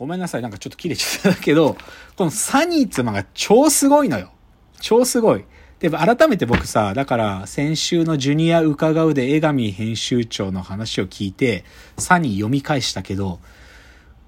[0.00, 1.76] ごめんなさい、なんかちょっと切れちゃったけど、
[2.16, 4.32] このサニーって漫画超すごいのよ。
[4.80, 5.44] 超すごい。
[5.78, 11.66] で、改めて僕さ、だから先週のジュニア伺うで江上編集長の話を聞いて、
[11.98, 13.40] サニー読み返したけど、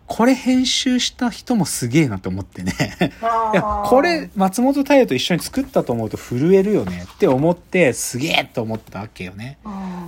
[0.06, 2.74] これ編集した人もすげえなと思ってね。
[3.54, 9.56] いや、これ松本太陽と一緒に作ったと思うと震えるよねって思ってすげえと思ったわけよね。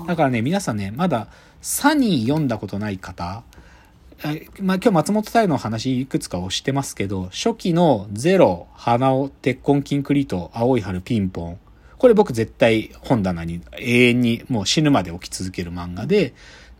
[0.06, 1.28] だからね、皆さんね、まだ
[1.62, 3.42] サニー読んだことない方、
[4.60, 11.58] まあ、今日松本太陽の話いくつか押してますけど、初期のゼロ、花尾、鉄痕キンクリート、青い春、ピンポン。
[11.98, 16.32] これ僕絶対本棚に永遠にもう死ぬまで置き続ける漫画で、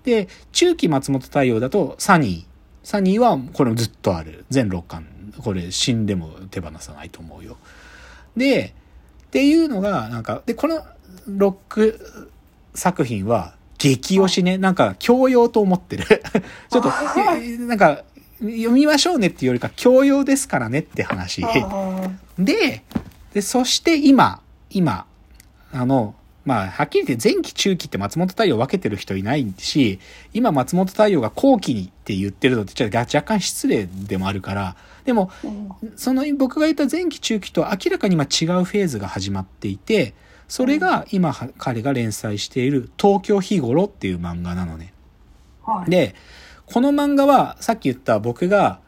[0.05, 2.55] で、中期松本太陽だとサニー。
[2.83, 4.47] サニーはこれずっとある。
[4.49, 5.07] 全6巻。
[5.39, 7.59] これ死んでも手放さないと思うよ。
[8.37, 8.75] で、
[9.27, 10.83] っていうのが、なんか、で、この
[11.27, 12.31] ロック
[12.75, 13.55] 作品は
[13.93, 16.05] 激推しね、なんか教養と思ってる。
[16.71, 16.91] ちょっと、
[17.67, 18.03] なんか、
[18.41, 21.45] 読みましょうねっていうよりか教養ですからねって話。
[22.39, 22.83] で、
[23.35, 24.41] で、そして今、
[24.71, 25.05] 今、
[25.73, 29.99] あの、まあ、はっきり言って前期中期って松本太陽分けてる人いないし、
[30.33, 35.31] 今松本太陽が後期にって言ってるのってちょっと若干失礼でもあるから、でも、
[35.97, 40.15] その僕が言った前期中期と明らかに今違うフェーズが始まっていて、
[40.49, 44.93] それが今彼が連載している東京日頃っていう漫画なのね。
[45.65, 46.15] はい、で、
[46.67, 48.81] この漫画はさっき言った僕が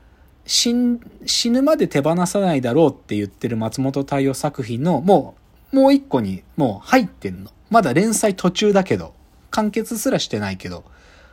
[0.47, 5.35] 死ぬまで手放さないだろうって言ってる松本太陽作品のも
[5.73, 7.51] う、もう一個にもう入ってんの。
[7.69, 9.13] まだ連載途中だけど、
[9.51, 10.85] 完結すらしてないけど。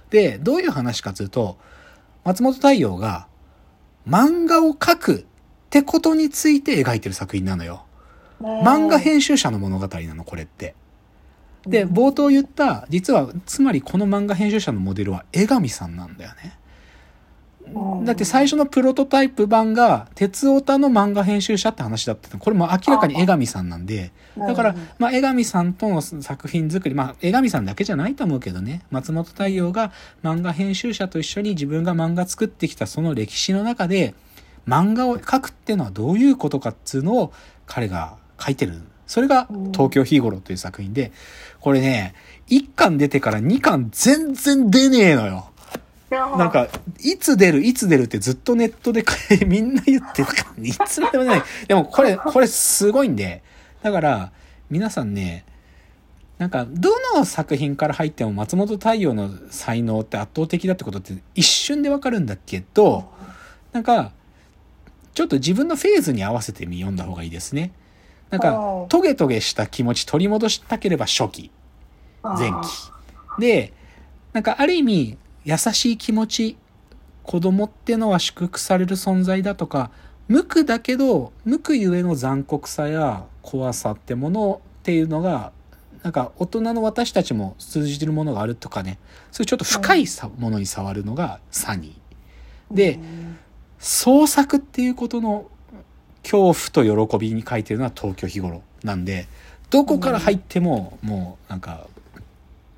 [0.09, 1.57] で、どういう話かというと、
[2.23, 3.27] 松本太陽が
[4.07, 5.25] 漫画を描くっ
[5.69, 7.85] てことについて描いてる作品なのよ。
[8.43, 10.75] 漫画編集者の物語なの、これって。
[11.65, 16.57] で、冒頭言った、実は、つまりこの漫画編集者のモデルは江上さんなんだよね。
[18.03, 34.13] だって最初のプロトタイプ版が、鉄オタの漫画編集者って話だったこれも明らかに江上さんなんで、だから、まあ、江上さんとの作品作り、まあ、江上さんだけじゃないと思うけどね、松本太陽が漫画編集者と一緒に自分が漫画作ってきたその歴史の中で、
[34.67, 37.33] 漫画を描くっていうのはどういうことかっつうのを
[37.65, 38.81] 彼が書いてる。
[39.07, 41.11] それが東京日頃という作品で、
[41.59, 42.15] これね、
[42.49, 45.49] 1巻出てから2巻全然出ねえのよ。
[46.37, 46.67] なんか、
[46.99, 49.03] いつ出る、いつ出るってずっとネットで
[49.47, 51.43] みんな言ってたから、いつまでもない。
[51.67, 53.41] でもこれ、 これすごいんで。
[53.81, 54.31] だから、
[54.69, 55.45] 皆さんね、
[56.37, 63.09] なんか、どの作品から入っても松本太陽の才能って圧倒的だってことって一瞬でわかるんだけど、
[63.71, 64.11] なんか、
[65.13, 67.71] ちょっと自分のフェーズに合わせて読んだ方がいいですね。
[68.33, 71.51] なんか、トゲトゲした気持ち取り戻したければ初期。
[72.23, 73.39] 前期。
[73.39, 73.73] で、
[74.33, 76.57] なんかある意味、優しい気持ち、
[77.21, 79.91] 子供ってのは祝福される存在だとか、
[80.27, 85.51] 無垢だけど、無垢ゆえの残酷さや怖さってものっていうのが、
[86.01, 88.97] なんか大人の私たちも通じてるものがあるとかね、
[89.31, 90.05] そういうちょっと深い
[90.39, 92.75] ものに触るのがサニー。
[92.75, 92.99] で、
[93.77, 95.45] 創作っていうことの
[96.23, 99.27] 恐怖と喜びに書いてるのは東京日頃なんで、
[99.69, 101.87] どこから入っても、もうなんか、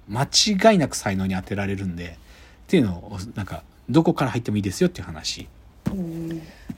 [0.08, 2.18] 間違いなく才能に当てられるんで、
[2.66, 5.48] っていうのを、なんか、どこから入ってもいいですよっていう話。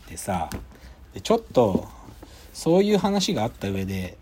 [0.09, 0.49] でさ、
[1.13, 1.87] でちょっと、
[2.53, 4.17] そういう話があった上で、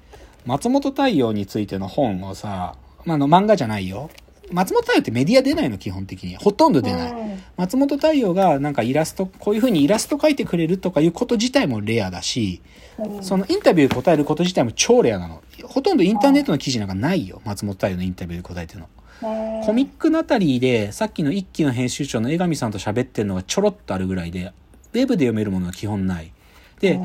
[0.46, 4.10] 松本太陽についての本をさ、まあ、の漫画じゃないよ。
[4.52, 6.36] 松本太陽ってメディア出ないの基本的に。
[6.38, 7.14] ほとんど出ない。
[7.58, 12.62] 松本太陽がなんかイラスト、こういう風にイラスト描いてくれるとかいうこと自体もレアだし、
[13.22, 15.44] そのインタビュー答えること自体も超レアなの。
[15.64, 17.42] ほとんどインターネットの記事なんかないよ。
[17.46, 18.90] 松本太陽のインタビューで答えてるの。
[19.64, 24.52] コミックナタリーでさっきの一期の編集長の江上さんと喋ってるのがちょろっとあるぐらいで、
[24.94, 26.32] ウェブで読めるものは基本ない。
[26.80, 27.00] で、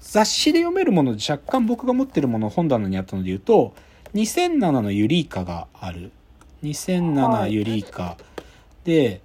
[0.00, 3.74] 雑誌で読めるもので若干僕が持ってるもの本棚にあったので言うと、
[4.14, 6.12] 2007のユリイカがある。
[6.64, 8.16] 2007ユリイカ。
[8.84, 9.20] で、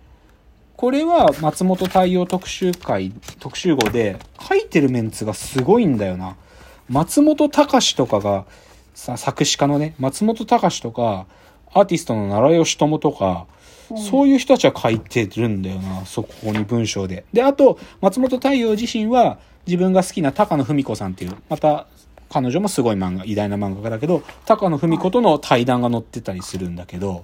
[0.75, 6.36] これは松本太陽特集会、特集号で書いてるメンツがすごいんだよな。
[6.89, 8.45] 松本隆とかが、
[8.94, 11.25] さ、作詞家のね、松本隆とか、
[11.74, 13.45] アーティストの奈良義友とか、
[13.97, 17.25] そういう人たちは書いてるんだよな、そこに文章で。
[17.33, 21.88] で、あと、松本太陽自身は自分が好きな高野文子さんっていう、また
[22.30, 27.24] 彼女もすごい漫画、偉大な漫画家だけど、高野文子との対談が載ってたりするんだけど、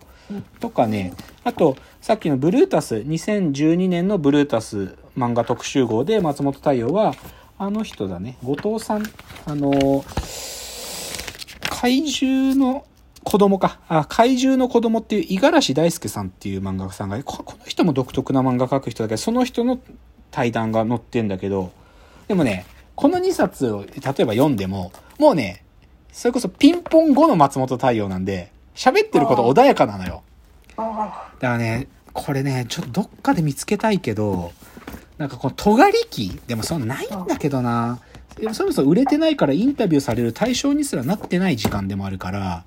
[0.59, 1.13] とかね、
[1.43, 7.13] あと、さっきのブルータス、2012年のブルータス漫画特集号で松本太陽は、
[7.57, 9.03] あの人だね、後藤さん、
[9.45, 10.03] あの、
[11.69, 12.85] 怪獣の
[13.23, 13.79] 子供か。
[13.87, 19.79] あ、怪獣の子供っていう五十嵐大輔さんっていう漫画家さんが、この人も独特な漫画描く人だけど、その人の
[20.31, 21.71] 対談が載ってんだけど、
[22.27, 25.63] でもね、この2冊を例えば読んでも、もうね、
[26.11, 30.23] それこそピンポン後の松本太陽なんで、喋ってること穏やかなのよ。
[30.77, 34.51] だからね、これね、ちょっとどっかで見つけたいけど、
[35.17, 37.99] なんかこの尖り期でもそんなないんだけどな。
[38.51, 42.65] そもそも売れてないからインタビューされる対象にすらなってない時間でもあるから、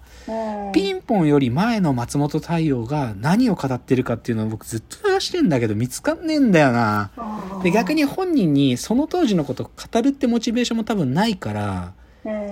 [0.72, 7.10] ピンポンより前の松本太陽が何を語ってるかっていうのを僕ずっと探してんだけど見つかんねえんだよな。
[7.62, 11.92] で、逆に本人にその当時のことを語るってモチベーションも多分ないから、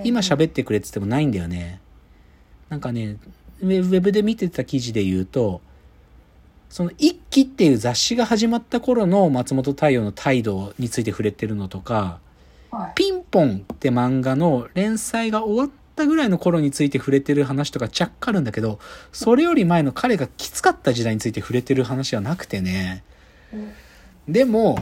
[0.03, 1.79] 今喋ってくれって言ってもないんだよね。
[2.69, 3.17] なんかね、
[3.61, 5.61] ウェブで見てた記事で言うと、
[6.69, 12.19] その一期っていう雑誌が始まった頃の松本太陽の態度について触れてるのとか、
[12.95, 18.79] ピンポンって漫画の連載が終わったぐらいの頃について触れてる話とか若干あるんだけど、
[19.11, 23.03] それより前の彼がきつかった時代について触れてる話はなくてね。
[24.27, 24.79] でも、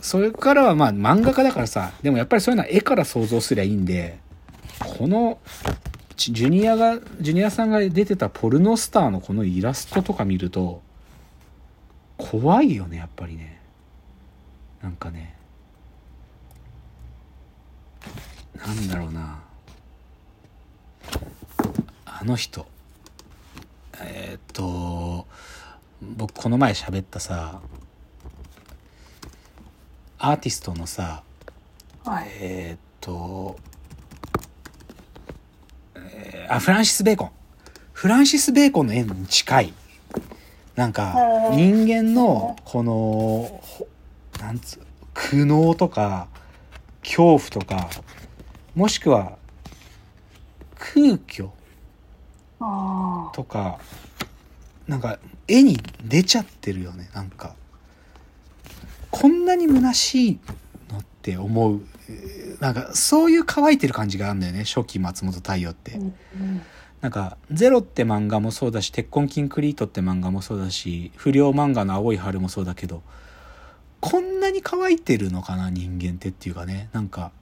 [0.00, 4.18] それからはまあ漫画家だからさ、でもやっぱりそういうのは絵から想像すりゃいいんで、
[4.78, 5.38] この、
[6.16, 10.82] ジュニアが、ジュニアさんが出てたポルノスターのこのイラストとか見ると、
[12.16, 13.60] 怖いよね、やっぱりね。
[14.82, 15.35] なんかね。
[18.56, 19.38] なんだろうな。
[22.04, 22.66] あの人。
[24.00, 25.26] えーっと、
[26.02, 27.60] 僕この前喋ったさ、
[30.18, 31.22] アーティストのさ、
[32.40, 33.58] えーっと、
[35.94, 37.30] えーあ、フランシス・ベーコン。
[37.92, 39.74] フランシス・ベーコンの絵に近い。
[40.74, 41.14] なんか、
[41.52, 42.92] 人間の、この、
[43.62, 43.88] ほ
[44.38, 44.80] なんつう、
[45.14, 46.28] 苦悩とか、
[47.06, 47.88] 恐怖とか、
[48.74, 49.38] もしくは、
[50.74, 51.48] 空虚
[53.32, 53.78] とか、
[54.88, 57.54] なんか、絵に出ちゃってるよね、なんか。
[59.10, 60.38] こんなに虚しい
[60.92, 61.80] のって思う。
[62.08, 66.00] えーなんか、そういう乾いてる感じがあるんだよね、初期松本太陽って。
[67.02, 73.02] なんか、ゼロって漫画もそうだし、鉄痕キンクリートって漫画もそうだし、不良漫画の青い春もそうだけど、
[74.06, 77.32] こんなに乾いてるのかな、人間ってっていうかね、なんか、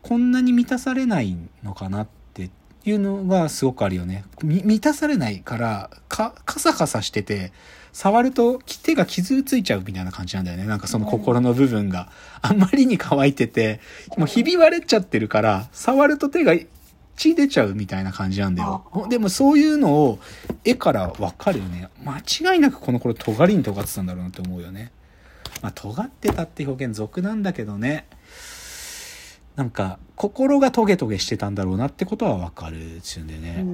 [0.00, 2.50] こんなに満たされないのかなって
[2.84, 4.24] いうのがすごくあるよね。
[4.40, 7.50] み満たされないから、か、カサカサしてて、
[7.92, 10.66] 触ると手が傷ついちゃうみたいな感じなんだよね。
[10.66, 12.12] なんかその心の部分が
[12.42, 13.80] あまりに乾いてて、
[14.16, 16.54] もうひび割れちゃってるから、触ると手が
[17.16, 18.84] 血出ちゃうみたいな感じなんだよ。
[19.08, 20.20] でもそういうのを
[20.64, 21.88] 絵からわかるよね。
[22.04, 22.18] 間
[22.54, 24.92] 違いなくこの頃尖りに尖ってたんだろうなって思うよね。
[25.64, 28.04] まあ尖ってたって表現俗なんだけどね。
[29.56, 33.64] なんか心がトゲトゲしてたんだろうなってことはわかるっちゅうんでね。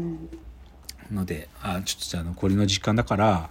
[1.11, 3.51] ので、あ、ちょっとじゃあ残りの時間だから、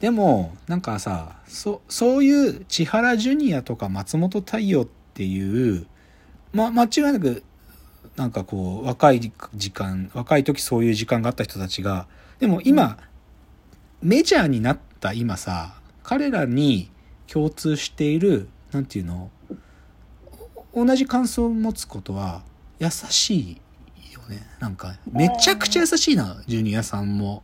[0.00, 5.86] でも、なんかさ、そ、そういう千原ジュニアとか松本太陽っていう、
[6.54, 7.42] ま、間違いなく、
[8.16, 9.20] なんかこう、若い
[9.54, 12.06] 時間、若い時そういう時間があった人たちが、
[12.38, 12.96] でも今、
[14.00, 16.90] メジャーになった今さ、彼らに
[17.34, 19.28] 共通している、なんていうの、
[20.72, 22.44] 同じ感想を持つことは、
[22.78, 24.46] 優しいよね。
[24.60, 27.42] なんか、めちゃくちゃ優しいな、ジュニアさんも。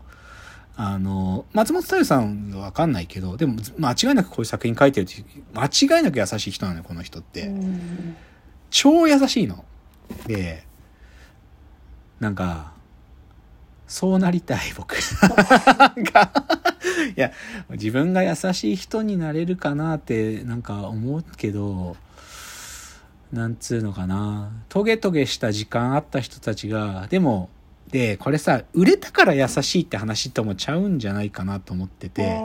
[0.76, 7.52] あの、松本太陽さんはわかんないけど、でも間違いなくこういう作品書いてるって間違いなく優しい人なのよ、この人って。
[8.70, 9.64] 超優しいの。
[10.28, 10.64] で、
[12.20, 12.74] なんか、
[13.90, 14.94] そうなりたい、僕。
[14.94, 14.98] い
[17.16, 17.32] や、
[17.70, 21.96] 自分が優しい人になれるかなって、なんか思うけど、
[23.32, 24.52] なんつうのかな。
[24.68, 27.50] トゲトゲした時間あった人たちが、でも、
[27.90, 32.38] で、これさ、売れたから優しいって話ともちゃうんじゃないかなと思ってて、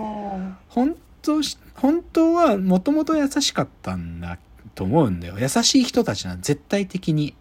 [0.68, 4.40] 本当し、本当はもともと優しかったんだ
[4.74, 5.36] と思うんだよ。
[5.40, 7.36] 優しい人たちなの、絶対的に。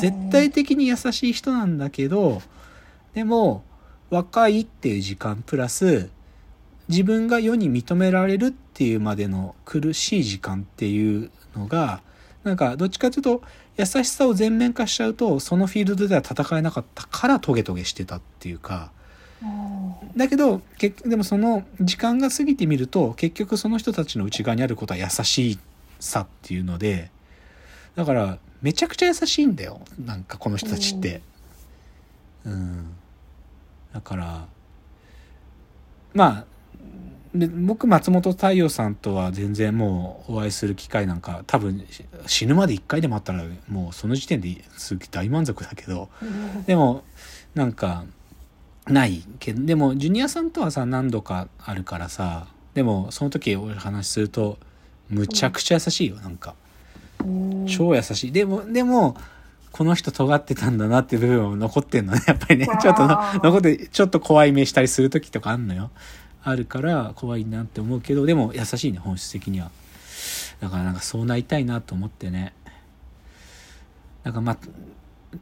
[0.00, 2.40] 絶対的に優しい人なんだけど、
[3.14, 3.64] でも、
[4.10, 6.10] 若いっていう時間プラス、
[6.88, 12.02] 自分が世に認められるっていうまでの苦しい時間っていうのが、
[12.42, 13.42] なんか、どっちかというと、
[13.76, 18.92] 優しさを全面化しちゃうと、そのフィールドでは戦えなかったからトゲトゲしてたっていうか、
[20.16, 25.58] だけど、結でもその時間が過ぎてみると、結局その人たちの内側にあることは優し
[26.00, 27.10] さっていうので、
[27.94, 29.80] だから、めちゃくちゃ優しいんだよ。
[30.04, 31.20] なんかこの人たちって。
[32.46, 32.94] うん。
[33.94, 34.46] だから、
[36.12, 36.44] まあ、
[37.34, 41.84] で僕、松本太陽さんとは全然もうお会いする機会なんか、多分
[42.26, 46.08] 死ぬまで一回でもあったら、もうその時点ですごい大満足だけど、
[46.66, 47.04] でも、
[47.54, 48.04] なんか、
[48.86, 54.58] ないけど、でも、ジュニアさんとはさ、何度かあるからさ、でも、その時お話しすると、
[55.08, 56.54] むちゃくちゃ優しいよ、なんか。
[57.24, 58.32] うん超優しい。
[58.32, 59.16] でも、でも、
[59.74, 62.68] この人尖ってたんだなっていう部分も残ってんのね、 やっぱりね。
[62.80, 63.08] ちょっと
[63.42, 65.90] 残って、ちょっと怖い目したりする時とかあんのよ。
[66.44, 69.72] あるから怖いなって思うけど、でも優しいね、本質的には。
[70.60, 72.52] だからなんかそうなりたいなと思ってね。
[74.22, 74.58] なんかまあ、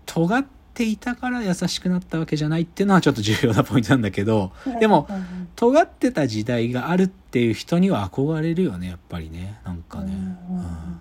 [0.06, 10.12] 尖っていたから優しくなったわけじゃないっていうのはちょっと重要なポイントなんだけど、でも、うん尖ってた時代があるっていう人には憧れるよねやっぱりねなんかね、
[10.48, 10.91] うんうん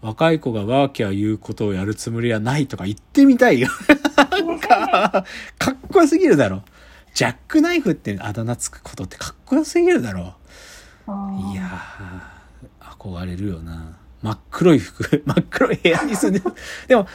[0.00, 3.68] 若い子がワーキャー言うことをやるつもりはないとか言ってみたいよ。
[4.16, 5.24] なんか
[5.58, 6.62] かっこよすぎるだろ。
[7.14, 10.34] ジャックナイフってあだ名つくことってかっこよすぎるだろ。
[11.08, 13.96] うんいやー憧れるよな。
[14.22, 16.44] 真っ黒い服 真っ黒い部屋に住んでる。
[16.86, 17.06] でも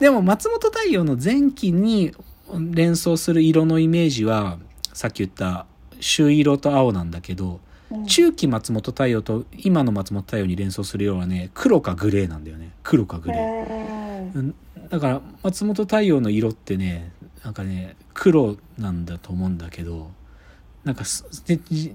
[0.00, 2.12] でも松本太陽の前期に
[2.52, 4.58] 連想する色のイメージは
[4.92, 5.66] さっき言った
[6.00, 7.60] 朱色と青なんだけどうん
[8.06, 12.70] 中期松本太陽と今の松本太陽に連想する色はね黒かグレーなんだよね。
[12.82, 14.54] 黒かグレー、
[14.88, 17.12] だから松本太陽の色ってね
[17.44, 20.10] なんかね黒なんだと思うんだけど
[20.84, 21.94] なんかすでじ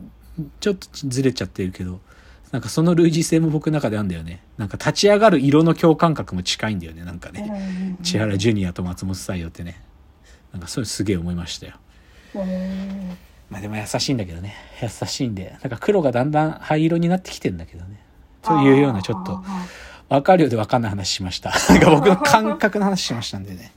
[0.60, 2.00] ちょっとずれちゃってるけど
[2.52, 4.42] なんかその類似性も僕の中であるんだよね。
[4.58, 7.98] なんか立ち上がる色の共感覚も近いんだよねなんかね。
[7.98, 9.82] うん千原ジュニアと松本太陽ってね。
[10.54, 11.74] なんかそれすげえ思いましたよ。
[12.36, 13.18] うん
[13.50, 18.02] まあでも優しいんだけどね優しいんでなんか黒がだんだん灰色になってきてんだけどね
[18.42, 19.42] というようなちょっと
[20.10, 21.52] 分かるようで分かんない話しました。
[21.70, 23.74] なんか僕の感覚の話しましたんでね。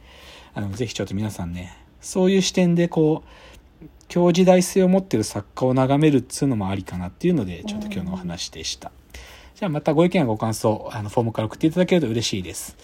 [0.55, 8.91] あの、ぜひちょっと皆さんね、そういう視点でこう、今日時代性を持ってる作家を眺めるっつうのもありかなっていうので、ちょっと今日のお話でした。
[9.55, 12.77] じゃあまたご意見やご感想、あの、フォームから送っていただけると嬉しいです。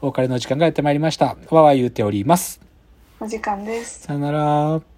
[0.00, 1.36] お別れの時間がやってまいりました。
[1.50, 2.60] わわ言うております。
[3.20, 4.93] お時間ですさよなら。